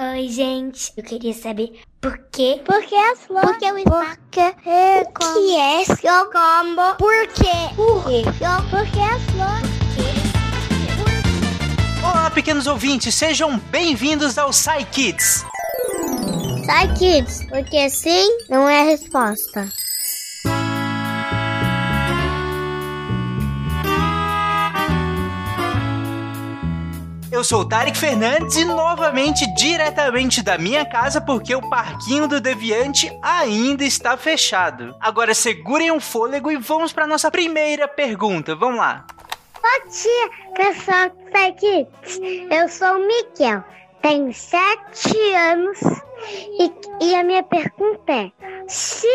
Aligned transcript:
Oi, 0.00 0.28
gente. 0.28 0.92
Eu 0.96 1.02
queria 1.02 1.34
saber 1.34 1.80
por 2.00 2.16
quê? 2.30 2.62
Por 2.64 2.80
que 2.84 2.94
as 2.94 3.18
flores? 3.26 3.50
Por 3.50 3.58
que 3.58 3.66
o 3.66 3.74
Porque 3.74 4.40
é 4.64 5.02
o 5.02 5.34
que 5.34 5.56
é 5.56 5.84
seu 5.86 6.30
combo? 6.30 6.94
Por 6.96 7.26
quê? 7.34 7.74
Por 7.74 8.04
quê? 8.04 8.22
Por 8.70 8.86
que 8.92 9.00
as 9.00 9.20
flores? 9.32 9.68
Olá, 12.00 12.30
pequenos 12.30 12.68
ouvintes, 12.68 13.12
sejam 13.12 13.58
bem-vindos 13.72 14.38
ao 14.38 14.50
Psy 14.50 14.84
Kids. 14.92 15.44
Sai, 16.64 16.94
kids, 16.94 17.44
porque 17.48 17.90
sim 17.90 18.38
não 18.48 18.68
é 18.68 18.82
a 18.82 18.84
resposta. 18.84 19.68
Eu 27.38 27.44
sou 27.44 27.60
o 27.60 27.64
Tarek 27.64 27.96
Fernandes 27.96 28.56
e 28.56 28.64
novamente 28.64 29.46
diretamente 29.54 30.42
da 30.42 30.58
minha 30.58 30.84
casa 30.84 31.20
porque 31.20 31.54
o 31.54 31.70
parquinho 31.70 32.26
do 32.26 32.40
Deviante 32.40 33.16
ainda 33.22 33.84
está 33.84 34.16
fechado. 34.16 34.92
Agora 34.98 35.32
segurem 35.32 35.92
um 35.92 36.00
fôlego 36.00 36.50
e 36.50 36.56
vamos 36.56 36.92
para 36.92 37.06
nossa 37.06 37.30
primeira 37.30 37.86
pergunta. 37.86 38.56
Vamos 38.56 38.78
lá. 38.78 39.06
Bom 39.54 39.88
dia, 39.88 40.30
pessoal 40.56 41.12
Sai 41.30 41.52
Kids. 41.52 42.18
Eu 42.50 42.68
sou 42.68 42.96
o 42.96 43.06
Miguel, 43.06 43.62
tenho 44.02 44.32
sete 44.32 45.16
anos 45.34 45.78
e, 46.58 46.72
e 47.00 47.14
a 47.14 47.22
minha 47.22 47.42
pergunta 47.42 48.12
é: 48.12 48.32
se, 48.66 49.06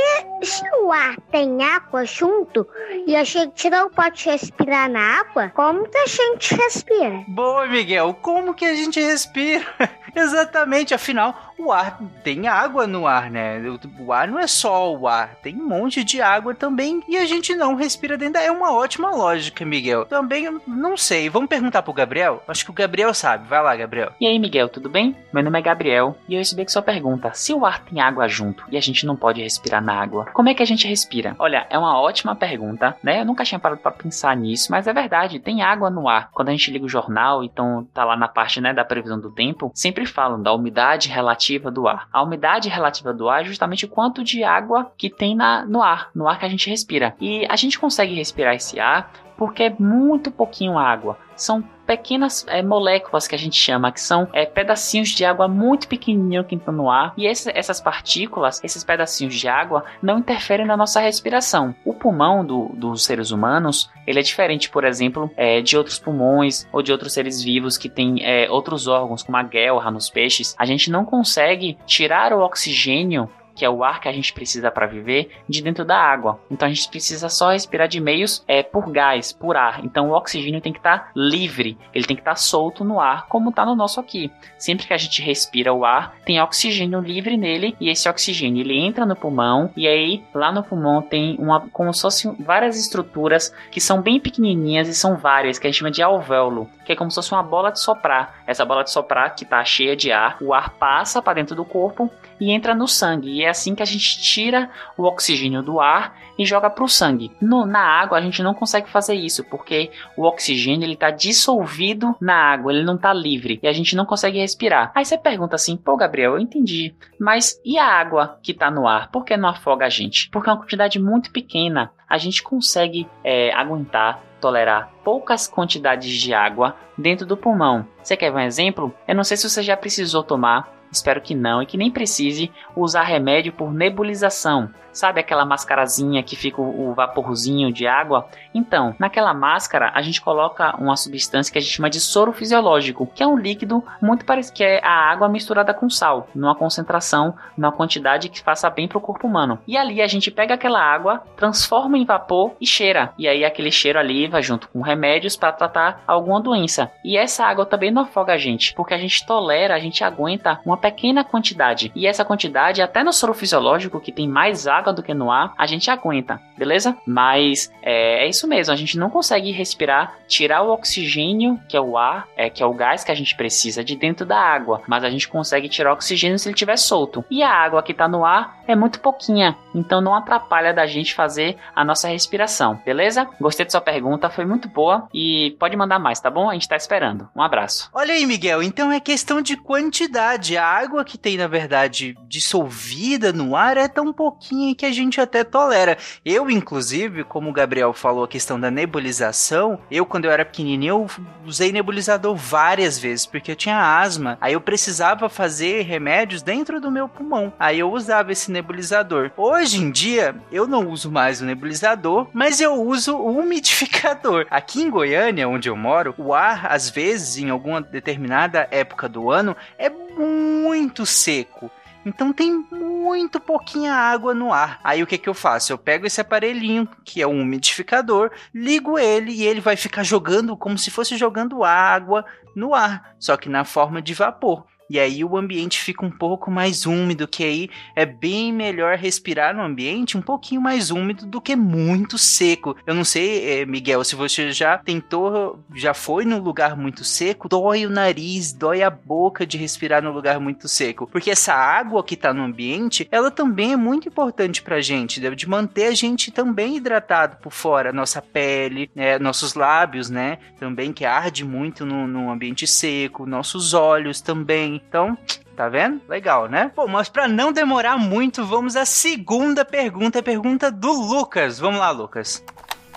se 0.42 0.64
o 0.82 0.92
ar 0.92 1.16
tem 1.32 1.62
água 1.64 2.06
junto 2.06 2.68
e 3.06 3.16
a 3.16 3.24
gente 3.24 3.70
não 3.70 3.90
pode 3.90 4.26
respirar 4.30 4.90
na 4.90 5.20
água, 5.20 5.50
como 5.50 5.88
que 5.88 5.98
a 5.98 6.08
gente 6.08 6.56
respira? 6.56 7.24
Boa, 7.28 7.68
Miguel. 7.68 8.14
Como 8.22 8.54
que 8.54 8.66
a 8.66 8.76
gente 8.76 9.00
respira? 9.00 9.66
Exatamente, 10.16 10.94
afinal, 10.94 11.53
o 11.64 11.72
ar 11.72 12.00
tem 12.24 12.48
água 12.48 12.86
no 12.86 13.08
ar, 13.08 13.30
né? 13.32 13.60
O, 13.60 14.06
o 14.06 14.14
ar 14.14 14.28
não 14.28 14.40
é 14.40 14.48
só 14.48 14.94
o 14.94 15.08
ar, 15.08 15.36
tem 15.42 15.56
um 15.56 15.68
monte 15.68 16.04
de 16.04 16.22
água 16.22 16.54
também 16.54 17.02
e 17.08 17.18
a 17.18 17.26
gente 17.26 17.56
não 17.56 17.76
respira 17.76 18.18
dentro. 18.18 18.42
É 18.42 18.52
uma 18.52 18.74
ótima 18.74 19.10
lógica, 19.12 19.66
Miguel. 19.66 20.06
Também 20.06 20.60
não 20.68 20.98
sei. 20.98 21.30
Vamos 21.30 21.50
perguntar 21.50 21.82
pro 21.82 21.94
Gabriel? 21.94 22.44
Acho 22.48 22.66
que 22.66 22.72
o 22.72 22.74
Gabriel 22.74 23.14
sabe. 23.14 23.48
Vai 23.48 23.62
lá, 23.62 23.76
Gabriel. 23.76 24.12
E 24.20 24.28
aí, 24.28 24.38
Miguel, 24.38 24.70
tudo 24.70 24.90
bem? 24.90 25.16
Meu 25.32 25.44
nome 25.44 25.60
é 25.60 25.62
Gabriel 25.62 26.18
e 26.28 26.34
eu 26.34 26.40
recebi 26.40 26.66
que 26.66 26.72
sua 26.72 26.82
pergunta: 26.82 27.32
se 27.34 27.54
o 27.54 27.66
ar 27.66 27.84
tem 27.84 28.02
água 28.02 28.28
junto 28.28 28.64
e 28.70 28.78
a 28.78 28.82
gente 28.82 29.06
não 29.06 29.16
pode 29.16 29.42
respirar 29.42 29.84
na 29.84 29.94
água, 29.94 30.26
como 30.34 30.50
é 30.50 30.54
que 30.54 30.64
a 30.64 30.68
gente 30.68 30.88
respira? 30.88 31.36
Olha, 31.40 31.66
é 31.70 31.78
uma 31.78 32.00
ótima 32.00 32.36
pergunta, 32.36 32.96
né? 33.02 33.22
Eu 33.22 33.26
nunca 33.26 33.44
tinha 33.44 33.60
parado 33.60 33.82
para 33.82 33.92
pensar 33.92 34.36
nisso, 34.36 34.72
mas 34.72 34.88
é 34.88 34.94
verdade, 34.94 35.40
tem 35.40 35.62
água 35.62 35.90
no 35.90 36.08
ar. 36.08 36.30
Quando 36.32 36.50
a 36.50 36.52
gente 36.52 36.72
liga 36.72 36.86
o 36.86 36.90
jornal, 36.90 37.44
então 37.44 37.88
tá 37.94 38.04
lá 38.04 38.16
na 38.16 38.28
parte, 38.28 38.60
né, 38.60 38.74
da 38.74 38.84
previsão 38.84 39.20
do 39.20 39.32
tempo, 39.32 39.72
sempre 39.74 40.06
falam 40.06 40.42
da 40.42 40.54
umidade 40.54 41.10
relativa 41.10 41.53
do 41.72 41.88
ar. 41.88 42.08
A 42.12 42.22
umidade 42.22 42.70
relativa 42.70 43.14
do 43.14 43.30
ar 43.30 43.42
é 43.42 43.46
justamente 43.46 43.86
o 43.86 43.90
quanto 43.90 44.24
de 44.24 44.44
água 44.44 44.92
que 44.98 45.10
tem 45.10 45.36
na, 45.36 45.66
no 45.66 45.82
ar, 45.82 46.10
no 46.14 46.28
ar 46.28 46.40
que 46.40 46.46
a 46.46 46.50
gente 46.50 46.70
respira. 46.70 47.16
E 47.20 47.46
a 47.50 47.56
gente 47.56 47.80
consegue 47.80 48.14
respirar 48.14 48.56
esse 48.56 48.80
ar 48.80 49.12
porque 49.38 49.64
é 49.64 49.76
muito 49.78 50.32
pouquinho 50.32 50.78
água. 50.78 51.18
São 51.36 51.64
pequenas 51.86 52.46
é, 52.48 52.62
moléculas 52.62 53.28
que 53.28 53.36
a 53.36 53.38
gente 53.38 53.58
chama, 53.58 53.92
que 53.92 54.00
são 54.00 54.28
é, 54.34 54.46
pedacinhos 54.46 55.10
de 55.10 55.26
água 55.26 55.48
muito 55.48 55.88
pequenininho 55.88 56.44
que 56.44 56.56
estão 56.56 56.74
no 56.74 56.90
ar. 56.90 57.14
E 57.18 57.26
esse, 57.26 57.52
essas 57.54 57.82
partículas, 57.82 58.64
esses 58.64 58.84
pedacinhos 58.84 59.36
de 59.36 59.48
água, 59.48 59.84
não 60.02 60.20
interferem 60.20 60.66
na 60.66 60.78
nossa 60.78 61.00
respiração. 61.00 61.76
O 61.86 61.94
pulmão 61.94 62.46
do, 62.46 62.70
dos 62.74 63.04
seres 63.04 63.32
humanos, 63.32 63.90
ele 64.08 64.20
é 64.20 64.24
diferente, 64.24 64.70
por 64.70 64.84
exemplo, 64.84 65.30
é, 65.36 65.62
de 65.62 65.78
outros 65.78 66.00
pulmões 66.00 66.68
ou 66.72 66.82
de 66.82 66.92
outros 66.92 67.14
seres 67.14 67.42
vivos 67.42 67.78
que 67.78 67.90
têm 67.90 68.24
outros 68.50 68.88
órgãos, 68.88 69.24
como 69.24 69.38
a 69.38 69.44
guelra 69.44 69.92
nos 69.92 70.10
peixes. 70.10 70.56
A 70.58 70.66
gente 70.66 70.90
não 70.90 71.06
consegue 71.06 71.78
tirar 71.86 72.34
o 72.34 72.42
oxigênio 72.42 73.30
que 73.56 73.66
é 73.66 73.70
o 73.70 73.84
ar 73.84 74.00
que 74.00 74.08
a 74.08 74.12
gente 74.12 74.34
precisa 74.34 74.72
para 74.72 74.86
viver, 74.86 75.30
de 75.48 75.62
dentro 75.62 75.86
da 75.86 75.98
água. 75.98 76.40
Então 76.50 76.68
a 76.68 76.72
gente 76.72 76.90
precisa 76.90 77.30
só 77.30 77.52
respirar 77.52 77.88
de 77.88 78.00
meios 78.00 78.44
é, 78.48 78.64
por 78.64 78.90
gás, 78.92 79.32
por 79.32 79.56
ar. 79.56 79.84
Então 79.84 80.10
o 80.10 80.14
oxigênio 80.14 80.62
tem 80.62 80.74
que 80.74 80.80
estar 80.80 80.98
tá 81.00 81.12
livre, 81.16 81.78
ele 81.94 82.06
tem 82.06 82.16
que 82.16 82.22
estar 82.22 82.32
tá 82.32 82.38
solto 82.38 82.84
no 82.84 83.00
ar, 83.00 83.28
como 83.28 83.50
está 83.50 83.66
no 83.66 83.76
nosso 83.76 84.00
aqui. 84.00 84.32
Sempre 84.58 84.88
que 84.88 84.94
a 84.94 84.98
gente 84.98 85.22
respira 85.22 85.74
o 85.74 85.86
ar, 85.86 86.16
tem 86.26 86.42
oxigênio 86.42 87.00
livre 87.00 87.38
nele 87.38 87.76
e 87.80 87.90
esse 87.90 88.08
oxigênio 88.10 88.62
ele 88.62 88.78
entra 88.78 89.06
no 89.06 89.16
pulmão 89.16 89.72
e 89.76 89.88
aí 89.88 90.24
lá 90.34 90.52
no 90.52 90.64
pulmão 90.64 91.02
tem 91.02 91.36
uma 91.40 91.62
como 91.72 91.94
se 91.94 92.02
fossem 92.02 92.36
várias 92.40 92.78
estruturas 92.78 93.54
que 93.72 93.82
são 93.82 94.02
bem 94.02 94.20
pequenininhas 94.20 94.88
e 94.88 94.96
são 94.96 95.16
várias 95.16 95.60
que 95.60 95.68
a 95.68 95.70
gente 95.70 95.80
chama 95.80 95.92
de 95.92 96.02
alvéolo, 96.02 96.70
que 96.86 96.92
é 96.92 96.96
como 96.96 97.12
se 97.12 97.16
fosse 97.16 97.32
uma 97.32 97.44
bola 97.44 97.72
de 97.72 97.80
soprar. 97.80 98.42
Essa 98.46 98.66
bola 98.66 98.84
de 98.84 98.92
soprar 98.92 99.36
que 99.36 99.44
está 99.44 99.64
cheia 99.64 99.96
de 99.96 100.12
ar, 100.12 100.38
o 100.42 100.54
ar 100.54 100.72
passa 100.72 101.22
para 101.22 101.34
dentro 101.34 101.56
do 101.56 101.66
corpo 101.66 102.12
e 102.44 102.52
entra 102.52 102.76
no 102.76 102.90
sangue. 102.90 103.32
E 103.32 103.44
é 103.44 103.50
assim 103.50 103.74
que 103.74 103.82
a 103.82 103.86
gente 103.86 104.22
tira 104.22 104.70
o 104.98 105.04
oxigênio 105.04 105.64
do 105.64 105.80
ar 105.80 106.18
e 106.38 106.46
joga 106.46 106.70
para 106.70 106.84
o 106.84 106.90
sangue. 106.90 107.32
No, 107.40 107.66
na 107.66 107.80
água 107.80 108.18
a 108.18 108.22
gente 108.22 108.44
não 108.44 108.54
consegue 108.54 108.90
fazer 108.90 109.14
isso 109.14 109.46
porque 109.46 109.92
o 110.18 110.24
oxigênio 110.24 110.86
ele 110.86 110.96
está 110.96 111.10
dissolvido 111.10 112.14
na 112.20 112.36
água, 112.36 112.74
ele 112.74 112.84
não 112.84 112.96
está 112.96 113.14
livre 113.14 113.60
e 113.64 113.68
a 113.68 113.72
gente 113.72 113.96
não 113.96 114.06
consegue 114.06 114.40
respirar. 114.40 114.92
Aí 114.94 115.06
você 115.06 115.18
pergunta 115.18 115.56
assim, 115.56 115.78
pô 115.78 115.96
Gabriel, 115.96 116.34
eu 116.34 116.40
entendi, 116.40 116.94
mas 117.18 117.62
e 117.64 117.78
a 117.78 117.86
água 117.86 118.38
que 118.44 118.52
está 118.52 118.70
no 118.70 118.88
ar? 118.88 119.10
Por 119.10 119.24
que 119.24 119.38
não 119.38 119.48
afoga 119.48 119.86
a 119.86 119.90
gente? 119.90 120.30
Porque 120.30 120.50
é 120.50 120.52
uma 120.52 120.60
quantidade 120.60 121.00
muito 121.00 121.32
pequena. 121.32 121.92
A 122.10 122.18
gente 122.18 122.44
consegue 122.44 123.08
é, 123.24 123.54
aguentar 123.54 124.22
tolerar 124.42 124.92
poucas 125.06 125.48
quantidades 125.48 126.12
de 126.12 126.34
água 126.34 126.76
dentro 126.98 127.26
do 127.26 127.38
pulmão. 127.38 127.88
Você 128.02 128.18
quer 128.18 128.30
ver 128.30 128.40
um 128.40 128.42
exemplo? 128.42 128.94
Eu 129.08 129.16
não 129.16 129.24
sei 129.24 129.38
se 129.38 129.50
você 129.50 129.64
já 129.64 129.78
precisou 129.78 130.22
tomar 130.22 130.83
espero 130.94 131.22
que 131.22 131.36
não 131.36 131.62
e 131.62 131.66
que 131.66 131.78
nem 131.78 131.92
precise 131.92 132.52
usar 132.76 133.04
remédio 133.04 133.54
por 133.54 133.74
nebulização. 133.74 134.70
Sabe 134.94 135.20
aquela 135.20 135.44
mascarazinha 135.44 136.22
que 136.22 136.36
fica 136.36 136.62
o 136.62 136.94
vaporzinho 136.94 137.74
de 137.74 137.88
água? 137.88 138.28
Então, 138.54 138.96
naquela 139.00 139.34
máscara 139.34 139.92
a 139.96 140.04
gente 140.04 140.22
coloca 140.22 140.76
uma 140.78 140.96
substância 140.96 141.52
que 141.52 141.58
a 141.58 141.62
gente 141.62 141.74
chama 141.74 141.90
de 141.90 142.00
soro 142.00 142.32
fisiológico, 142.32 143.08
que 143.08 143.24
é 143.24 143.28
um 143.28 143.36
líquido 143.36 143.84
muito 144.00 144.24
parecido 144.24 144.54
que 144.54 144.64
é 144.64 144.80
a 144.84 145.10
água 145.12 145.28
misturada 145.28 145.74
com 145.74 145.90
sal, 145.90 146.28
numa 146.36 146.54
concentração, 146.54 147.34
numa 147.58 147.72
quantidade 147.72 148.30
que 148.30 148.44
faça 148.44 148.70
bem 148.70 148.88
para 148.88 149.00
o 149.00 149.02
corpo 149.02 149.26
humano. 149.26 149.58
E 149.66 149.76
ali 149.76 150.00
a 150.00 150.06
gente 150.06 150.30
pega 150.30 150.54
aquela 150.54 150.80
água, 150.80 151.24
transforma 151.36 151.98
em 151.98 152.06
vapor 152.06 152.52
e 152.62 152.68
cheira. 152.68 153.14
E 153.18 153.28
aí 153.28 153.44
aquele 153.44 153.72
cheiro 153.72 153.98
ali 153.98 154.28
vai 154.28 154.44
junto 154.44 154.70
com 154.70 154.82
remédios 154.82 155.36
para 155.36 155.54
tratar 155.54 156.04
alguma 156.06 156.40
doença. 156.40 156.92
E 157.04 157.18
essa 157.18 157.46
água 157.46 157.66
também 157.66 157.90
não 157.90 158.04
afoga 158.04 158.34
a 158.34 158.38
gente, 158.38 158.76
porque 158.76 158.94
a 158.94 158.98
gente 159.00 159.26
tolera, 159.26 159.74
a 159.74 159.80
gente 159.80 160.04
aguenta 160.04 160.60
uma 160.64 160.78
pequena 160.84 161.24
quantidade. 161.24 161.94
E 161.96 162.06
essa 162.06 162.26
quantidade, 162.26 162.82
até 162.82 163.06
no 163.06 163.14
soro 163.14 163.34
fisiológico, 163.34 164.02
que 164.02 164.12
tem 164.12 164.28
mais 164.28 164.68
água 164.68 164.92
do 164.92 165.02
que 165.02 165.14
no 165.14 165.32
ar, 165.32 165.54
a 165.58 165.66
gente 165.66 165.90
aguenta, 165.90 166.42
beleza? 166.58 166.98
Mas 167.08 167.72
é, 167.82 168.26
é, 168.26 168.28
isso 168.28 168.46
mesmo, 168.50 168.74
a 168.74 168.76
gente 168.76 168.98
não 168.98 169.10
consegue 169.10 169.50
respirar, 169.52 170.18
tirar 170.28 170.62
o 170.62 170.74
oxigênio, 170.74 171.58
que 171.70 171.78
é 171.78 171.80
o 171.80 171.98
ar, 171.98 172.28
é, 172.36 172.50
que 172.50 172.62
é 172.62 172.66
o 172.66 172.74
gás 172.74 173.02
que 173.02 173.12
a 173.12 173.16
gente 173.16 173.34
precisa 173.38 173.82
de 173.82 173.96
dentro 173.96 174.26
da 174.26 174.38
água, 174.38 174.82
mas 174.86 175.06
a 175.06 175.10
gente 175.10 175.30
consegue 175.30 175.70
tirar 175.70 175.92
o 175.92 175.94
oxigênio 175.94 176.38
se 176.38 176.50
ele 176.50 176.54
estiver 176.54 176.78
solto. 176.78 177.24
E 177.32 177.42
a 177.42 177.50
água 177.50 177.82
que 177.82 177.94
está 177.94 178.10
no 178.10 178.26
ar 178.26 178.62
é 178.68 178.76
muito 178.76 179.00
pouquinha, 179.00 179.56
então 179.74 180.02
não 180.02 180.14
atrapalha 180.14 180.74
da 180.74 180.86
gente 180.86 181.14
fazer 181.14 181.56
a 181.74 181.86
nossa 181.86 182.10
respiração, 182.10 182.82
beleza? 182.86 183.28
Gostei 183.40 183.66
da 183.66 183.72
sua 183.72 183.82
pergunta, 183.82 184.30
foi 184.30 184.46
muito 184.46 184.68
boa 184.68 185.08
e 185.14 185.56
pode 185.60 185.78
mandar 185.78 186.00
mais, 186.00 186.20
tá 186.20 186.30
bom? 186.30 186.50
A 186.50 186.54
gente 186.54 186.68
tá 186.68 186.76
esperando. 186.76 187.30
Um 187.34 187.42
abraço. 187.42 187.90
Olha 187.94 188.14
aí, 188.14 188.26
Miguel, 188.26 188.62
então 188.62 188.92
é 188.92 189.00
questão 189.00 189.42
de 189.42 189.56
quantidade. 189.56 190.58
A 190.58 190.66
água 190.74 191.06
que 191.06 191.18
tem, 191.18 191.38
na 191.38 191.48
verdade, 191.48 192.16
dissolvida 192.28 193.32
no 193.32 193.56
ar 193.56 193.78
é 193.78 193.88
tão 193.88 194.12
pouquinha 194.12 194.76
que 194.76 194.86
a 194.86 194.92
gente 194.92 195.22
até 195.22 195.44
tolera. 195.44 195.98
Eu, 196.26 196.50
inclusive, 196.50 197.24
como 197.24 197.50
o 197.50 197.54
Gabriel 197.54 197.94
falou 197.94 198.24
a 198.24 198.28
questão 198.28 198.60
da 198.60 198.72
nebulização, 198.72 199.80
eu, 199.90 200.06
quando 200.06 200.26
eu 200.26 200.32
era 200.32 200.46
pequenininho, 200.46 200.84
eu 200.94 201.08
usei 201.46 201.72
nebulizador 201.72 202.36
várias 202.36 202.98
vezes, 202.98 203.26
porque 203.26 203.52
eu 203.52 203.56
tinha 203.56 204.00
asma. 204.00 204.38
Aí 204.42 204.54
eu 204.54 204.62
precisava 204.62 205.30
fazer 205.30 205.84
remédios 205.84 206.42
dentro 206.42 206.82
do 206.82 206.92
meu 206.92 207.08
pulmão. 207.08 207.54
Aí 207.60 207.80
eu 207.80 207.92
usava 207.92 208.32
esse 208.32 208.52
nebulizador. 208.52 209.32
Hoje 209.38 209.82
em 209.82 209.92
dia, 209.92 210.36
eu 210.52 210.68
não 210.68 210.90
uso 210.90 211.12
mais 211.12 211.42
o 211.42 211.46
nebulizador, 211.46 212.28
mas 212.34 212.60
eu 212.60 212.74
uso 212.74 213.16
o 213.16 213.40
umidificador. 213.40 214.46
Aqui 214.50 214.82
em 214.82 214.90
Goiânia, 214.90 215.48
onde 215.48 215.70
eu 215.70 215.76
moro, 215.76 216.14
o 216.18 216.34
ar, 216.34 216.68
às 216.72 216.90
vezes, 216.90 217.38
em 217.38 217.50
alguma 217.50 217.82
determinada 217.82 218.68
época 218.72 219.08
do 219.08 219.30
ano, 219.32 219.56
é 219.78 219.90
muito 220.18 221.06
seco. 221.06 221.72
Então 222.06 222.34
tem 222.34 222.66
muito 222.70 223.40
pouquinha 223.40 223.94
água 223.94 224.34
no 224.34 224.52
ar. 224.52 224.80
Aí 224.84 225.02
o 225.02 225.08
que, 225.08 225.18
que 225.18 225.30
eu 225.30 225.34
faço? 225.34 225.72
Eu 225.72 225.78
pego 225.78 226.06
esse 226.06 226.20
aparelhinho, 226.20 226.88
que 227.06 227.22
é 227.22 227.28
um 227.28 227.42
umidificador, 227.42 228.30
ligo 228.54 229.00
ele 229.00 229.32
e 229.32 229.44
ele 229.44 229.62
vai 229.62 229.78
ficar 229.78 230.04
jogando 230.04 230.58
como 230.58 230.78
se 230.78 230.92
fosse 230.92 231.16
jogando 231.16 231.64
água 231.64 232.26
no 232.56 232.76
ar, 232.76 233.16
só 233.20 233.38
que 233.38 233.48
na 233.48 233.64
forma 233.64 234.02
de 234.02 234.14
vapor. 234.14 234.66
E 234.94 235.00
aí 235.00 235.24
o 235.24 235.36
ambiente 235.36 235.82
fica 235.82 236.06
um 236.06 236.12
pouco 236.12 236.52
mais 236.52 236.86
úmido, 236.86 237.28
que 237.28 237.44
aí 237.44 237.70
é 237.96 238.06
bem 238.06 238.54
melhor 238.54 238.96
respirar 238.96 239.56
no 239.56 239.64
ambiente 239.64 240.16
um 240.16 240.22
pouquinho 240.22 240.62
mais 240.62 240.92
úmido 240.92 241.26
do 241.26 241.42
que 241.42 241.56
muito 241.56 242.16
seco. 242.16 242.78
Eu 242.86 242.94
não 242.94 243.04
sei, 243.04 243.62
eh, 243.62 243.66
Miguel, 243.66 244.04
se 244.04 244.16
você 244.16 244.52
já 244.52 244.78
tentou, 244.78 245.60
já 245.74 245.96
foi 245.96 246.26
num 246.26 246.38
lugar 246.38 246.78
muito 246.78 247.04
seco, 247.04 247.50
dói 247.50 247.88
o 247.88 247.90
nariz, 247.90 248.54
dói 248.54 248.84
a 248.84 248.90
boca 248.92 249.48
de 249.48 249.58
respirar 249.58 250.04
num 250.04 250.12
lugar 250.12 250.40
muito 250.40 250.68
seco, 250.68 251.08
porque 251.08 251.32
essa 251.32 251.56
água 251.56 252.04
que 252.04 252.16
tá 252.16 252.32
no 252.32 252.44
ambiente, 252.44 253.08
ela 253.10 253.32
também 253.32 253.74
é 253.74 253.78
muito 253.78 254.08
importante 254.08 254.62
pra 254.62 254.80
gente, 254.80 255.20
de 255.20 255.50
manter 255.50 255.86
a 255.86 255.96
gente 255.96 256.30
também 256.30 256.78
hidratado 256.78 257.38
por 257.38 257.52
fora, 257.52 257.92
nossa 257.92 258.22
pele, 258.22 258.92
né, 258.94 259.18
nossos 259.18 259.56
lábios, 259.56 260.12
né, 260.12 260.38
também 260.60 260.94
que 260.94 261.04
arde 261.04 261.44
muito 261.44 261.84
no, 261.84 262.06
no 262.06 262.30
ambiente 262.30 262.68
seco, 262.68 263.26
nossos 263.26 263.74
olhos 263.74 264.22
também. 264.22 264.83
Então, 264.88 265.18
Tá 265.56 265.70
vendo? 265.70 266.02
Legal, 266.10 266.50
né? 266.50 266.72
Bom, 266.76 266.88
mas 266.88 267.10
para 267.10 267.28
não 267.28 267.52
demorar 267.52 267.96
muito, 267.96 268.44
vamos 268.44 268.76
à 268.76 268.86
segunda 268.86 269.64
pergunta, 269.64 270.18
a 270.18 270.24
pergunta 270.24 270.72
do 270.72 270.92
Lucas. 270.92 271.60
Vamos 271.60 271.80
lá, 271.80 271.92
Lucas. 271.92 272.44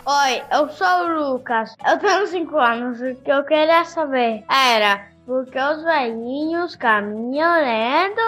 Oi, 0.07 0.43
eu 0.51 0.69
sou 0.71 0.87
o 0.87 1.33
Lucas. 1.33 1.75
Eu 1.87 1.99
tenho 1.99 2.27
5 2.27 2.59
anos. 2.59 3.01
O 3.01 3.15
que 3.17 3.31
eu 3.31 3.45
queria 3.45 3.85
saber 3.85 4.43
era 4.49 5.07
por 5.27 5.45
que 5.47 5.59
os 5.59 5.83
velhinhos 5.83 6.77
caminham 6.77 7.61
lentos? 7.61 8.25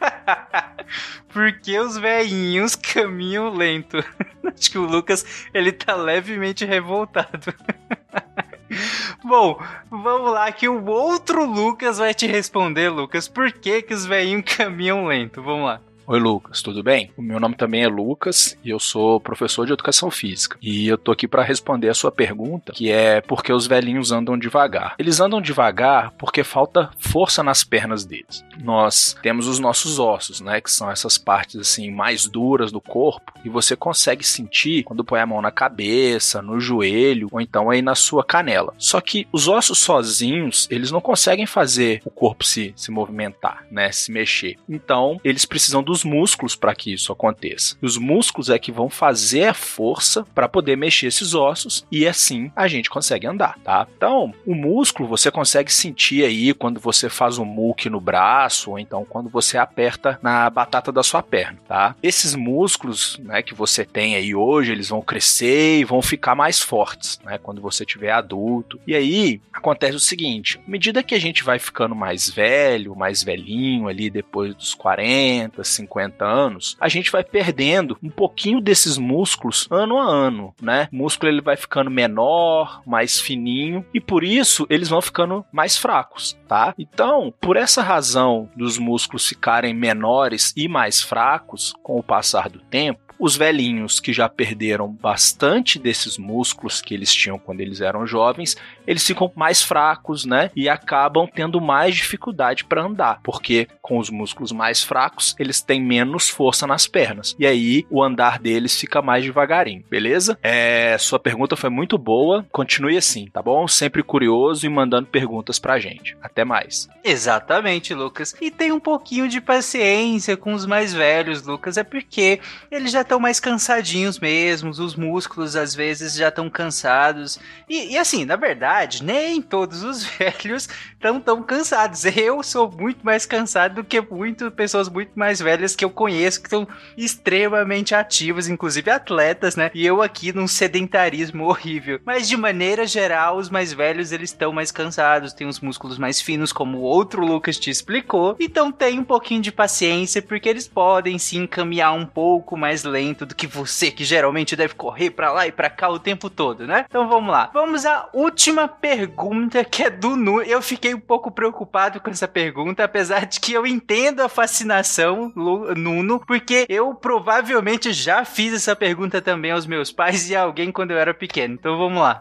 Porque 1.28 1.78
os 1.78 1.98
velhinhos 1.98 2.74
caminham 2.76 3.50
lento. 3.50 3.98
Acho 4.46 4.70
que 4.70 4.78
o 4.78 4.86
Lucas, 4.86 5.48
ele 5.52 5.72
tá 5.72 5.94
levemente 5.94 6.64
revoltado. 6.64 7.52
Bom, 9.24 9.60
vamos 9.90 10.32
lá 10.32 10.50
que 10.52 10.68
o 10.68 10.86
outro 10.86 11.44
Lucas 11.44 11.98
vai 11.98 12.14
te 12.14 12.26
responder, 12.26 12.88
Lucas. 12.88 13.28
Por 13.28 13.52
que 13.52 13.82
que 13.82 13.94
os 13.94 14.06
velhinhos 14.06 14.44
caminham 14.56 15.06
lento? 15.06 15.42
Vamos 15.42 15.66
lá. 15.66 15.80
Oi, 16.06 16.18
Lucas, 16.18 16.60
tudo 16.60 16.82
bem? 16.82 17.12
O 17.16 17.22
meu 17.22 17.38
nome 17.38 17.54
também 17.54 17.84
é 17.84 17.88
Lucas 17.88 18.58
e 18.64 18.70
eu 18.70 18.80
sou 18.80 19.20
professor 19.20 19.64
de 19.64 19.72
educação 19.72 20.10
física. 20.10 20.58
E 20.60 20.88
eu 20.88 20.98
tô 20.98 21.12
aqui 21.12 21.28
para 21.28 21.44
responder 21.44 21.88
a 21.88 21.94
sua 21.94 22.10
pergunta, 22.10 22.72
que 22.72 22.90
é 22.90 23.20
por 23.20 23.44
que 23.44 23.52
os 23.52 23.66
velhinhos 23.66 24.10
andam 24.10 24.36
devagar. 24.36 24.96
Eles 24.98 25.20
andam 25.20 25.40
devagar 25.40 26.10
porque 26.18 26.42
falta 26.42 26.90
força 26.98 27.44
nas 27.44 27.62
pernas 27.62 28.04
deles. 28.04 28.44
Nós 28.60 29.16
temos 29.22 29.46
os 29.46 29.60
nossos 29.60 30.00
ossos, 30.00 30.40
né, 30.40 30.60
que 30.60 30.70
são 30.70 30.90
essas 30.90 31.16
partes 31.16 31.60
assim 31.60 31.90
mais 31.92 32.26
duras 32.26 32.72
do 32.72 32.80
corpo, 32.80 33.32
e 33.44 33.48
você 33.48 33.76
consegue 33.76 34.24
sentir 34.24 34.82
quando 34.82 35.04
põe 35.04 35.20
a 35.20 35.26
mão 35.26 35.40
na 35.40 35.52
cabeça, 35.52 36.42
no 36.42 36.58
joelho 36.58 37.28
ou 37.30 37.40
então 37.40 37.70
aí 37.70 37.82
na 37.82 37.94
sua 37.94 38.24
canela. 38.24 38.74
Só 38.76 39.00
que 39.00 39.28
os 39.32 39.46
ossos 39.46 39.78
sozinhos, 39.78 40.66
eles 40.70 40.90
não 40.90 41.00
conseguem 41.00 41.46
fazer 41.46 42.02
o 42.04 42.10
corpo 42.10 42.44
se, 42.44 42.72
se 42.76 42.90
movimentar, 42.90 43.64
né, 43.70 43.92
se 43.92 44.10
mexer. 44.10 44.56
Então, 44.68 45.20
eles 45.22 45.44
precisam 45.44 45.82
dos 45.82 45.99
músculos 46.04 46.56
para 46.56 46.74
que 46.74 46.92
isso 46.92 47.12
aconteça. 47.12 47.76
Os 47.80 47.96
músculos 47.96 48.50
é 48.50 48.58
que 48.58 48.72
vão 48.72 48.88
fazer 48.88 49.44
a 49.44 49.54
força 49.54 50.24
para 50.34 50.48
poder 50.48 50.76
mexer 50.76 51.06
esses 51.06 51.34
ossos 51.34 51.84
e 51.90 52.06
assim 52.06 52.50
a 52.54 52.68
gente 52.68 52.90
consegue 52.90 53.26
andar, 53.26 53.58
tá? 53.64 53.86
Então, 53.96 54.32
o 54.46 54.54
músculo 54.54 55.08
você 55.08 55.30
consegue 55.30 55.72
sentir 55.72 56.24
aí 56.24 56.52
quando 56.54 56.80
você 56.80 57.08
faz 57.08 57.38
um 57.38 57.44
muque 57.44 57.90
no 57.90 58.00
braço 58.00 58.70
ou 58.70 58.78
então 58.78 59.04
quando 59.04 59.28
você 59.28 59.58
aperta 59.58 60.18
na 60.22 60.48
batata 60.48 60.92
da 60.92 61.02
sua 61.02 61.22
perna, 61.22 61.58
tá? 61.66 61.94
Esses 62.02 62.34
músculos, 62.34 63.18
né, 63.22 63.42
que 63.42 63.54
você 63.54 63.84
tem 63.84 64.14
aí 64.16 64.34
hoje, 64.34 64.72
eles 64.72 64.88
vão 64.88 65.02
crescer 65.02 65.80
e 65.80 65.84
vão 65.84 66.02
ficar 66.02 66.34
mais 66.34 66.60
fortes, 66.60 67.18
né, 67.24 67.38
quando 67.38 67.60
você 67.60 67.84
tiver 67.84 68.12
adulto. 68.12 68.80
E 68.86 68.94
aí 68.94 69.40
acontece 69.52 69.96
o 69.96 70.00
seguinte, 70.00 70.60
à 70.66 70.70
medida 70.70 71.02
que 71.02 71.14
a 71.14 71.20
gente 71.20 71.42
vai 71.42 71.58
ficando 71.58 71.94
mais 71.94 72.28
velho, 72.28 72.96
mais 72.96 73.22
velhinho 73.22 73.88
ali 73.88 74.10
depois 74.10 74.54
dos 74.54 74.74
40, 74.74 75.62
50 75.80 76.24
anos, 76.24 76.76
a 76.80 76.88
gente 76.88 77.10
vai 77.10 77.24
perdendo 77.24 77.98
um 78.02 78.10
pouquinho 78.10 78.60
desses 78.60 78.96
músculos 78.96 79.66
ano 79.70 79.98
a 79.98 80.04
ano, 80.04 80.54
né? 80.60 80.88
O 80.92 80.96
músculo 80.96 81.30
ele 81.30 81.40
vai 81.40 81.56
ficando 81.56 81.90
menor, 81.90 82.82
mais 82.86 83.20
fininho 83.20 83.84
e 83.92 84.00
por 84.00 84.24
isso 84.24 84.66
eles 84.70 84.88
vão 84.88 85.00
ficando 85.00 85.44
mais 85.52 85.76
fracos, 85.76 86.38
tá? 86.48 86.74
Então, 86.78 87.32
por 87.40 87.56
essa 87.56 87.82
razão 87.82 88.48
dos 88.56 88.78
músculos 88.78 89.26
ficarem 89.26 89.74
menores 89.74 90.52
e 90.56 90.68
mais 90.68 91.02
fracos 91.02 91.74
com 91.82 91.98
o 91.98 92.02
passar 92.02 92.48
do 92.48 92.60
tempo, 92.60 93.09
os 93.20 93.36
velhinhos 93.36 94.00
que 94.00 94.12
já 94.12 94.28
perderam 94.28 94.88
bastante 94.88 95.78
desses 95.78 96.16
músculos 96.16 96.80
que 96.80 96.94
eles 96.94 97.14
tinham 97.14 97.38
quando 97.38 97.60
eles 97.60 97.80
eram 97.82 98.06
jovens, 98.06 98.56
eles 98.86 99.06
ficam 99.06 99.30
mais 99.36 99.62
fracos, 99.62 100.24
né? 100.24 100.50
E 100.56 100.68
acabam 100.68 101.28
tendo 101.32 101.60
mais 101.60 101.94
dificuldade 101.94 102.64
para 102.64 102.82
andar, 102.82 103.20
porque 103.22 103.68
com 103.82 103.98
os 103.98 104.08
músculos 104.08 104.52
mais 104.52 104.82
fracos, 104.82 105.34
eles 105.38 105.60
têm 105.60 105.82
menos 105.82 106.30
força 106.30 106.66
nas 106.66 106.86
pernas. 106.86 107.36
E 107.38 107.46
aí 107.46 107.84
o 107.90 108.02
andar 108.02 108.38
deles 108.38 108.78
fica 108.78 109.02
mais 109.02 109.24
devagarinho, 109.24 109.84
beleza? 109.90 110.38
É, 110.42 110.96
sua 110.98 111.18
pergunta 111.18 111.56
foi 111.56 111.68
muito 111.68 111.98
boa. 111.98 112.46
Continue 112.50 112.96
assim, 112.96 113.26
tá 113.26 113.42
bom? 113.42 113.68
Sempre 113.68 114.02
curioso 114.02 114.64
e 114.64 114.68
mandando 114.68 115.08
perguntas 115.08 115.58
pra 115.58 115.78
gente. 115.78 116.16
Até 116.22 116.44
mais. 116.44 116.88
Exatamente, 117.04 117.92
Lucas. 117.92 118.34
E 118.40 118.50
tem 118.50 118.72
um 118.72 118.80
pouquinho 118.80 119.28
de 119.28 119.40
paciência 119.40 120.36
com 120.36 120.54
os 120.54 120.64
mais 120.64 120.94
velhos, 120.94 121.42
Lucas, 121.42 121.76
é 121.76 121.84
porque 121.84 122.40
eles 122.70 122.92
já 122.92 123.04
estão 123.10 123.18
mais 123.18 123.40
cansadinhos 123.40 124.20
mesmo, 124.20 124.70
os 124.70 124.94
músculos 124.94 125.56
às 125.56 125.74
vezes 125.74 126.14
já 126.14 126.28
estão 126.28 126.48
cansados. 126.48 127.40
E, 127.68 127.94
e, 127.94 127.98
assim, 127.98 128.24
na 128.24 128.36
verdade, 128.36 129.02
nem 129.02 129.42
todos 129.42 129.82
os 129.82 130.04
velhos 130.16 130.68
estão 130.92 131.20
tão 131.20 131.42
cansados. 131.42 132.04
Eu 132.04 132.40
sou 132.44 132.70
muito 132.70 133.04
mais 133.04 133.26
cansado 133.26 133.76
do 133.76 133.84
que 133.84 134.00
muitas 134.00 134.52
pessoas 134.52 134.88
muito 134.88 135.10
mais 135.16 135.40
velhas 135.40 135.74
que 135.74 135.84
eu 135.84 135.90
conheço, 135.90 136.40
que 136.40 136.46
estão 136.46 136.68
extremamente 136.96 137.96
ativas, 137.96 138.48
inclusive 138.48 138.88
atletas, 138.90 139.56
né? 139.56 139.72
E 139.74 139.84
eu 139.84 140.00
aqui 140.02 140.32
num 140.32 140.46
sedentarismo 140.46 141.46
horrível. 141.46 142.00
Mas 142.04 142.28
de 142.28 142.36
maneira 142.36 142.86
geral, 142.86 143.38
os 143.38 143.50
mais 143.50 143.72
velhos 143.72 144.12
eles 144.12 144.30
estão 144.30 144.52
mais 144.52 144.70
cansados, 144.70 145.32
têm 145.32 145.48
os 145.48 145.58
músculos 145.58 145.98
mais 145.98 146.20
finos, 146.20 146.52
como 146.52 146.78
o 146.78 146.82
outro 146.82 147.26
Lucas 147.26 147.58
te 147.58 147.70
explicou. 147.70 148.36
Então 148.38 148.70
tem 148.70 149.00
um 149.00 149.04
pouquinho 149.04 149.42
de 149.42 149.50
paciência, 149.50 150.22
porque 150.22 150.48
eles 150.48 150.68
podem 150.68 151.18
sim 151.18 151.44
caminhar 151.44 151.92
um 151.92 152.06
pouco 152.06 152.56
mais 152.56 152.84
lento 152.84 152.99
lento 153.00 153.24
do 153.24 153.34
que 153.34 153.46
você, 153.46 153.90
que 153.90 154.04
geralmente 154.04 154.54
deve 154.54 154.74
correr 154.74 155.10
para 155.10 155.32
lá 155.32 155.46
e 155.46 155.52
para 155.52 155.70
cá 155.70 155.88
o 155.88 155.98
tempo 155.98 156.28
todo, 156.28 156.66
né? 156.66 156.84
Então 156.88 157.08
vamos 157.08 157.30
lá. 157.30 157.50
Vamos 157.52 157.86
à 157.86 158.08
última 158.12 158.68
pergunta 158.68 159.64
que 159.64 159.82
é 159.82 159.90
do 159.90 160.16
Nuno. 160.16 160.42
Eu 160.42 160.60
fiquei 160.60 160.94
um 160.94 161.00
pouco 161.00 161.30
preocupado 161.30 162.00
com 162.00 162.10
essa 162.10 162.28
pergunta, 162.28 162.84
apesar 162.84 163.26
de 163.26 163.40
que 163.40 163.52
eu 163.52 163.66
entendo 163.66 164.20
a 164.20 164.28
fascinação, 164.28 165.32
Nuno, 165.34 166.20
porque 166.26 166.66
eu 166.68 166.94
provavelmente 166.94 167.92
já 167.92 168.24
fiz 168.24 168.52
essa 168.52 168.76
pergunta 168.76 169.22
também 169.22 169.50
aos 169.50 169.66
meus 169.66 169.90
pais 169.90 170.28
e 170.28 170.36
a 170.36 170.42
alguém 170.42 170.70
quando 170.70 170.90
eu 170.90 170.98
era 170.98 171.14
pequeno. 171.14 171.54
Então 171.54 171.78
vamos 171.78 172.00
lá. 172.00 172.20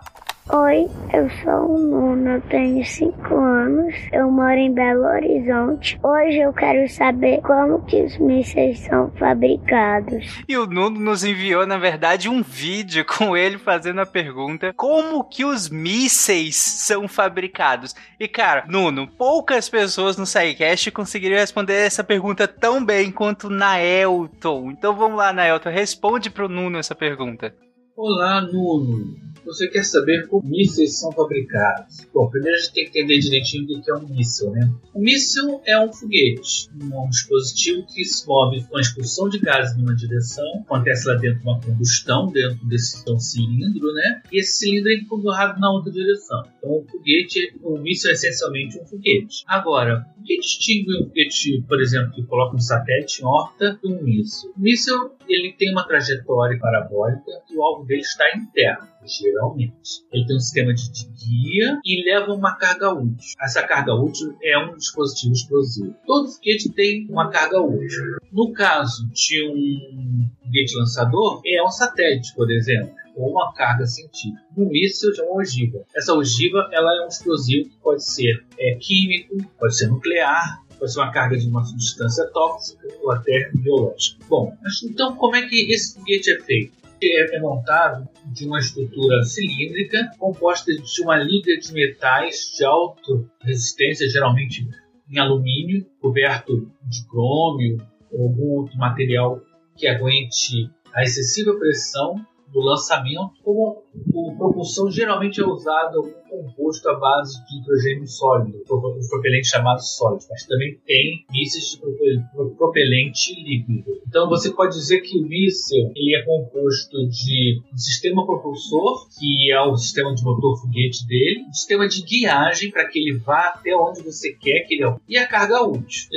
Oi, 0.52 0.90
eu 1.14 1.30
sou 1.44 1.76
o 1.76 1.78
Nuno, 1.78 2.28
eu 2.28 2.42
tenho 2.42 2.84
5 2.84 3.36
anos, 3.36 3.94
eu 4.12 4.32
moro 4.32 4.56
em 4.56 4.74
Belo 4.74 5.04
Horizonte. 5.04 6.00
Hoje 6.02 6.40
eu 6.40 6.52
quero 6.52 6.90
saber 6.90 7.40
como 7.42 7.86
que 7.86 8.02
os 8.02 8.18
mísseis 8.18 8.80
são 8.80 9.12
fabricados. 9.12 10.42
E 10.48 10.58
o 10.58 10.66
Nuno 10.66 11.00
nos 11.00 11.24
enviou, 11.24 11.68
na 11.68 11.78
verdade, 11.78 12.28
um 12.28 12.42
vídeo 12.42 13.06
com 13.06 13.38
ele 13.38 13.60
fazendo 13.60 14.02
a 14.02 14.08
pergunta 14.08 14.74
como 14.76 15.24
que 15.24 15.46
os 15.46 15.70
mísseis 15.70 16.56
são 16.56 17.08
fabricados. 17.08 17.94
E 18.20 18.28
cara, 18.28 18.66
Nuno, 18.68 19.08
poucas 19.08 19.70
pessoas 19.70 20.18
no 20.18 20.26
SciCast 20.26 20.90
conseguiriam 20.90 21.40
responder 21.40 21.76
essa 21.76 22.04
pergunta 22.04 22.48
tão 22.48 22.84
bem 22.84 23.12
quanto 23.12 23.52
Naelton. 23.52 24.72
Então 24.72 24.96
vamos 24.96 25.16
lá, 25.16 25.32
Naelton, 25.32 25.70
responde 25.70 26.32
pro 26.32 26.50
Nuno 26.50 26.80
essa 26.80 26.96
pergunta. 26.96 27.54
Olá, 27.96 28.42
Nuno. 28.42 29.29
Você 29.46 29.68
quer 29.68 29.84
saber 29.84 30.28
como 30.28 30.48
mísseis 30.48 31.00
são 31.00 31.12
fabricados? 31.12 31.98
Bom, 32.14 32.30
primeiro 32.30 32.58
a 32.58 32.60
gente 32.60 32.74
tem 32.74 32.84
que 32.86 33.00
entender 33.00 33.20
direitinho 33.20 33.64
o 33.64 33.82
que 33.82 33.92
é 33.92 33.96
um 33.96 34.08
míssil, 34.08 34.52
né? 34.52 34.72
Um 34.96 35.02
míssil 35.02 35.62
é 35.66 35.80
um 35.80 35.92
foguete, 35.92 36.70
um 36.82 37.10
dispositivo 37.10 37.86
que 37.88 38.04
se 38.06 38.28
move 38.28 38.64
com 38.66 38.78
a 38.78 38.82
expulsão 38.82 39.30
de 39.30 39.40
gases 39.40 39.78
numa 39.78 39.96
direção, 39.96 40.46
acontece 40.62 41.08
lá 41.08 41.16
dentro 41.16 41.42
uma 41.44 41.60
combustão, 41.60 42.28
dentro 42.28 42.66
desse 42.68 43.04
um 43.10 43.20
cilindro, 43.20 43.94
né? 43.94 44.22
E 44.32 44.40
esse 44.40 44.60
cilindro 44.60 44.92
é 44.92 44.96
empurrado 44.96 45.60
na 45.60 45.72
outra 45.72 45.92
direção. 45.92 46.44
Então, 46.58 46.72
o 46.72 46.86
foguete, 46.86 47.56
o 47.62 47.78
míssil 47.78 48.12
é 48.12 48.14
essencialmente 48.14 48.80
um 48.80 48.86
foguete. 48.86 49.44
Agora, 49.48 50.06
o 50.20 50.24
que 50.24 50.40
distingue 50.40 50.96
um 50.98 51.08
foguete, 51.08 51.64
por 51.68 51.82
exemplo, 51.82 52.12
que 52.12 52.24
coloca 52.24 52.56
um 52.56 52.60
satélite 52.60 53.22
em 53.22 53.26
órbita 53.26 53.80
de 53.82 53.92
um 53.92 54.04
míssil? 54.04 54.52
O 54.56 54.62
míssil 54.62 55.12
ele 55.28 55.54
tem 55.58 55.72
uma 55.72 55.88
trajetória 55.88 56.60
parabólica 56.60 57.32
e 57.50 57.58
o 57.58 57.64
alvo 57.64 57.86
dele 57.86 58.02
está 58.02 58.26
em 58.36 58.46
terra 58.48 58.90
geralmente. 59.06 60.04
Ele 60.12 60.26
tem 60.26 60.36
um 60.36 60.40
sistema 60.40 60.74
de, 60.74 60.92
de 60.92 61.06
guia 61.06 61.80
e 61.86 62.04
leva 62.04 62.34
uma 62.34 62.56
carga 62.58 62.92
útil. 62.94 63.36
Essa 63.42 63.64
carga 63.64 63.94
útil 63.94 64.36
é 64.44 64.58
um 64.58 64.76
dispositivo 64.76 65.34
explosivo. 65.34 65.96
Todo 66.06 66.30
foguete 66.30 66.72
tem 66.74 67.08
uma 67.10 67.30
carga 67.30 67.62
útil. 67.62 68.18
No 68.32 68.52
caso 68.52 69.10
de 69.12 69.44
um 69.48 70.30
foguete 70.44 70.78
lançador, 70.78 71.42
é 71.46 71.64
um 71.64 71.72
satélite, 71.72 72.34
por 72.36 72.52
exemplo 72.52 72.94
ou 73.20 73.32
uma 73.32 73.54
carga 73.54 73.86
científica. 73.86 74.42
Um 74.58 74.70
míssil 74.70 75.12
é 75.18 75.22
uma 75.24 75.42
ogiva. 75.42 75.84
Essa 75.94 76.14
ogiva 76.14 76.70
ela 76.72 76.90
é 76.98 77.06
um 77.06 77.08
explosivo 77.08 77.70
que 77.70 77.78
pode 77.78 78.04
ser 78.06 78.46
é, 78.58 78.76
químico, 78.76 79.36
pode 79.60 79.78
ser 79.78 79.88
nuclear, 79.88 80.64
pode 80.80 80.94
ser 80.94 81.00
uma 81.00 81.12
carga 81.12 81.38
de 81.38 81.48
uma 81.48 81.64
substância 81.64 82.26
tóxica 82.28 82.88
ou 83.04 83.12
até 83.12 83.52
biológica. 83.54 84.24
Bom, 84.30 84.56
então 84.86 85.16
como 85.18 85.36
é 85.36 85.46
que 85.48 85.72
esse 85.72 85.96
foguete 85.96 86.32
é 86.32 86.40
feito? 86.42 86.80
É, 87.02 87.38
é 87.38 87.40
montado 87.40 88.10
de 88.26 88.46
uma 88.46 88.60
estrutura 88.60 89.24
cilíndrica 89.24 90.12
composta 90.18 90.72
de 90.74 91.02
uma 91.02 91.18
liga 91.18 91.58
de 91.58 91.72
metais 91.72 92.54
de 92.58 92.66
alta 92.66 93.24
resistência, 93.42 94.10
geralmente 94.10 94.68
em 95.10 95.18
alumínio, 95.18 95.86
coberto 96.02 96.70
de 96.84 97.06
crômio 97.08 97.78
ou 98.12 98.28
algum 98.28 98.60
outro 98.60 98.78
material 98.78 99.42
que 99.78 99.88
aguente 99.88 100.70
a 100.94 101.04
excessiva 101.04 101.58
pressão 101.58 102.16
do 102.52 102.60
lançamento, 102.60 103.34
como 103.44 103.84
a 104.32 104.38
propulsão 104.38 104.90
geralmente 104.90 105.40
é 105.40 105.46
usada 105.46 106.00
um 106.00 106.14
composto 106.30 106.88
à 106.90 106.96
base 107.00 107.44
de 107.46 107.60
hidrogênio 107.60 108.08
sólido, 108.08 108.60
o 108.70 109.10
propelente 109.10 109.48
chamado 109.48 109.82
sólido, 109.82 110.26
mas 110.30 110.46
também 110.46 110.78
tem 110.86 111.26
mísseis 111.32 111.72
de 111.72 112.56
propelente 112.58 113.34
líquido. 113.44 114.02
Então 114.08 114.30
você 114.30 114.52
pode 114.52 114.76
dizer 114.76 115.02
que 115.02 115.18
o 115.18 115.24
míssil 115.24 115.92
ele 115.96 116.16
é 116.16 116.24
composto 116.24 116.98
de 117.10 117.62
um 117.74 117.78
sistema 117.78 118.26
propulsor, 118.26 119.08
que 119.18 119.52
é 119.52 119.62
o 119.62 119.76
sistema 119.76 120.14
de 120.14 120.24
motor 120.24 120.60
foguete 120.62 121.06
dele, 121.08 121.46
um 121.48 121.54
sistema 121.54 121.88
de 121.88 122.02
guiagem 122.04 122.72
para 122.72 122.88
que 122.88 123.00
ele 123.00 123.18
vá 123.20 123.54
até 123.56 123.76
onde 123.76 124.02
você 124.02 124.34
quer 124.34 124.62
que 124.62 124.76
ele 124.76 124.90
e 125.08 125.18
a 125.18 125.28
carga 125.28 125.64
útil. 125.64 126.10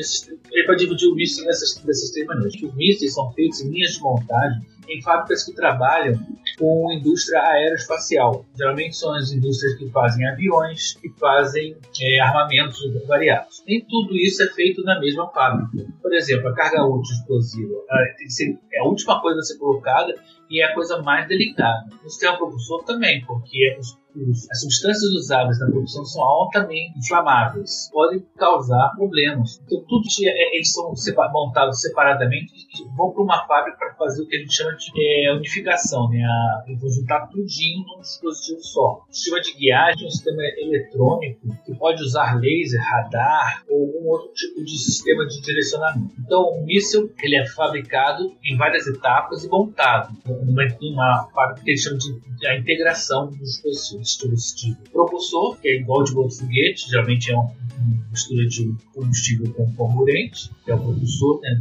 Ele 0.50 0.66
pode 0.66 0.84
dividir 0.84 1.08
o 1.08 1.14
míssil 1.14 1.44
nessas, 1.44 1.74
dessas 1.84 2.10
três 2.10 2.26
maneiras. 2.26 2.54
Os 2.54 2.74
mísseis 2.74 3.14
são 3.14 3.32
feitos 3.32 3.60
em 3.60 3.70
linhas 3.70 3.94
de 3.94 4.00
montagem 4.00 4.62
em 4.88 5.00
fábricas 5.00 5.44
que 5.44 5.54
trabalham 5.54 6.18
com 6.58 6.92
indústria 6.92 7.40
aeroespacial. 7.40 8.44
Geralmente 8.56 8.96
são 8.96 9.14
as 9.14 9.32
indústrias 9.32 9.74
que 9.78 9.88
fazem 9.90 10.01
aviões, 10.02 10.94
que 10.94 11.08
fazem 11.18 11.76
é, 12.00 12.20
armamentos 12.20 12.78
variados. 13.06 13.62
Nem 13.66 13.84
tudo 13.86 14.16
isso 14.16 14.42
é 14.42 14.46
feito 14.48 14.82
na 14.82 14.98
mesma 15.00 15.28
fábrica. 15.30 15.86
Por 16.00 16.12
exemplo, 16.14 16.48
a 16.48 16.54
carga 16.54 16.84
útil 16.84 17.14
explosiva 17.14 17.82
ser, 18.28 18.58
é 18.72 18.80
a 18.80 18.84
última 18.84 19.20
coisa 19.20 19.38
a 19.38 19.42
ser 19.42 19.58
colocada 19.58 20.14
e 20.50 20.60
é 20.60 20.64
a 20.64 20.74
coisa 20.74 21.00
mais 21.02 21.26
delicada. 21.28 21.88
O 22.04 22.08
sistema 22.08 22.36
propulsor 22.36 22.84
também, 22.84 23.24
porque 23.24 23.76
os 23.78 24.01
as 24.50 24.60
substâncias 24.60 25.10
usadas 25.12 25.58
na 25.60 25.66
produção 25.66 26.04
são 26.04 26.22
altamente 26.22 26.98
inflamáveis, 26.98 27.88
podem 27.92 28.24
causar 28.36 28.92
problemas. 28.96 29.60
Então, 29.64 29.82
tudo 29.88 30.02
é, 30.24 30.56
eles 30.56 30.72
são 30.72 30.92
montados 31.32 31.80
separadamente 31.80 32.52
e 32.52 32.96
vão 32.96 33.10
para 33.10 33.22
uma 33.22 33.46
fábrica 33.46 33.78
para 33.78 33.94
fazer 33.94 34.22
o 34.22 34.26
que 34.26 34.36
a 34.36 34.38
gente 34.40 34.54
chama 34.54 34.72
de 34.76 34.90
é, 34.96 35.32
unificação. 35.34 36.08
Né? 36.08 36.22
A, 36.22 36.64
eles 36.66 36.80
vão 36.80 36.90
juntar 36.90 37.26
tudinho 37.28 37.84
num 37.86 38.00
dispositivo 38.00 38.60
só. 38.60 39.04
O 39.08 39.12
sistema 39.12 39.40
de 39.40 39.54
guiagem 39.54 40.04
é 40.04 40.06
um 40.06 40.10
sistema 40.10 40.42
eletrônico 40.58 41.40
que 41.64 41.74
pode 41.76 42.02
usar 42.02 42.38
laser, 42.38 42.80
radar 42.82 43.64
ou 43.68 43.86
algum 43.86 44.08
outro 44.08 44.32
tipo 44.34 44.62
de 44.64 44.78
sistema 44.78 45.26
de 45.26 45.40
direcionamento. 45.40 46.14
Então, 46.18 46.42
o 46.42 46.64
míssil 46.64 47.10
ele 47.22 47.36
é 47.36 47.46
fabricado 47.46 48.32
em 48.44 48.56
várias 48.56 48.86
etapas 48.86 49.44
e 49.44 49.48
montado 49.48 50.16
numa, 50.26 50.64
numa 50.80 51.28
fábrica 51.34 51.62
que 51.64 51.70
eles 51.70 51.82
chamam 51.82 51.98
de, 51.98 52.46
a 52.46 52.58
integração 52.58 53.30
dos 53.30 53.60
dispositivos 54.02 54.42
dispositivo 54.42 54.92
propulsor, 54.92 55.58
que 55.60 55.68
é 55.68 55.80
igual 55.80 56.04
de 56.04 56.14
outro 56.16 56.36
foguete, 56.36 56.90
geralmente 56.90 57.32
é 57.32 57.36
uma 57.36 57.54
mistura 58.10 58.46
de 58.46 58.74
combustível 58.94 59.52
com 59.54 59.72
comburente, 59.74 60.50
que 60.64 60.70
é 60.70 60.74
o 60.74 60.78
propulsor, 60.78 61.40
né, 61.40 61.60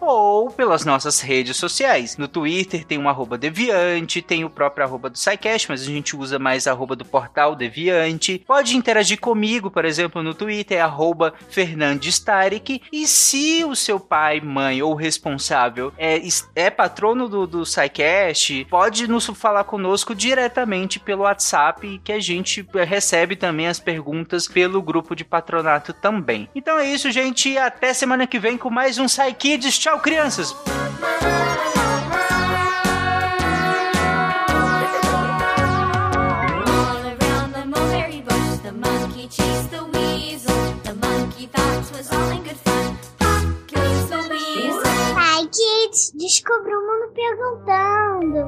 ou 0.00 0.50
pelas 0.50 0.84
nossas 0.84 1.20
redes 1.20 1.56
sociais. 1.56 2.16
No 2.16 2.26
Twitter 2.26 2.84
tem 2.84 2.98
um 2.98 3.12
Deviante, 3.38 4.22
tem 4.22 4.44
o 4.44 4.50
próprio 4.50 4.86
arroba 4.86 5.10
do 5.10 5.18
SciCast, 5.18 5.68
mas 5.68 5.82
a 5.82 5.84
gente 5.84 6.16
usa 6.16 6.38
mais 6.38 6.66
arroba 6.66 6.96
do 6.96 7.04
portal 7.04 7.54
Deviante. 7.54 8.42
Pode 8.46 8.76
interagir 8.76 9.20
comigo, 9.20 9.70
por 9.70 9.84
exemplo, 9.84 10.22
no 10.22 10.34
Twitter, 10.34 10.78
é 10.78 10.80
arroba 10.80 11.34
Fernandes 11.50 12.18
Tarek. 12.18 12.82
E 12.90 13.06
se 13.06 13.64
o 13.64 13.76
seu 13.76 14.00
pai, 14.00 14.40
mãe 14.40 14.82
ou 14.82 14.94
responsável 14.94 15.92
é, 15.98 16.20
é 16.54 16.70
patrono 16.70 17.28
do, 17.28 17.46
do, 17.46 17.61
do 17.62 17.66
SciCast, 17.66 18.66
pode 18.68 19.06
nos 19.06 19.26
falar 19.26 19.64
conosco 19.64 20.14
diretamente 20.14 20.98
pelo 20.98 21.22
WhatsApp, 21.22 22.00
que 22.02 22.12
a 22.12 22.20
gente 22.20 22.66
recebe 22.86 23.36
também 23.36 23.68
as 23.68 23.78
perguntas 23.78 24.48
pelo 24.48 24.82
grupo 24.82 25.14
de 25.14 25.24
patronato 25.24 25.92
também. 25.92 26.48
Então 26.54 26.78
é 26.78 26.88
isso, 26.88 27.10
gente. 27.10 27.56
Até 27.56 27.94
semana 27.94 28.26
que 28.26 28.38
vem 28.38 28.58
com 28.58 28.68
mais 28.68 28.98
um 28.98 29.06
SciKids. 29.08 29.78
Tchau, 29.78 30.00
crianças! 30.00 30.54